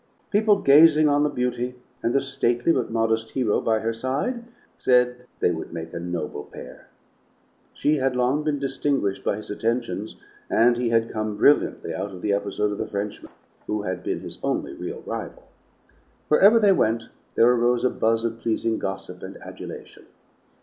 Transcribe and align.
People 0.31 0.59
gazing 0.63 1.07
on 1.07 1.21
the 1.21 1.29
beauty 1.29 1.75
and 2.01 2.11
the 2.11 2.21
stately 2.21 2.71
but 2.71 2.89
modest 2.89 3.29
hero 3.33 3.61
by 3.61 3.81
her 3.81 3.93
side, 3.93 4.43
said 4.75 5.27
they 5.41 5.51
would 5.51 5.71
make 5.71 5.93
a 5.93 5.99
noble 5.99 6.45
pair. 6.45 6.87
She 7.75 7.97
had 7.97 8.15
long 8.15 8.41
been 8.41 8.57
distinguished 8.57 9.23
by 9.23 9.35
his 9.35 9.51
attentions, 9.51 10.15
and 10.49 10.75
he 10.75 10.89
had 10.89 11.11
come 11.11 11.37
brilliantly 11.37 11.93
out 11.93 12.09
of 12.15 12.23
the 12.23 12.33
episode 12.33 12.71
of 12.71 12.79
the 12.79 12.87
Frenchman, 12.87 13.31
who 13.67 13.83
had 13.83 14.03
been 14.03 14.21
his 14.21 14.39
only 14.41 14.73
real 14.73 15.03
rival. 15.05 15.43
Wherever 16.29 16.57
they 16.57 16.71
went, 16.71 17.09
there 17.35 17.51
arose 17.51 17.83
a 17.85 17.91
buzz 17.91 18.25
of 18.25 18.39
pleasing 18.39 18.79
gossip 18.79 19.21
and 19.21 19.37
adulation. 19.37 20.07